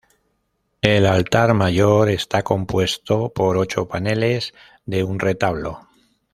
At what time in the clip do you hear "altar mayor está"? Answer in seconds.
1.05-2.41